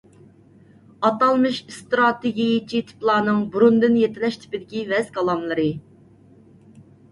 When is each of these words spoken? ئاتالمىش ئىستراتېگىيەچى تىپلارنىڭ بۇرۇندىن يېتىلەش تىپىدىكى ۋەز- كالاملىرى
ئاتالمىش 1.09 1.59
ئىستراتېگىيەچى 1.71 2.81
تىپلارنىڭ 2.89 3.45
بۇرۇندىن 3.57 4.01
يېتىلەش 4.01 4.41
تىپىدىكى 4.47 4.85
ۋەز- 4.97 5.15
كالاملىرى 5.21 5.71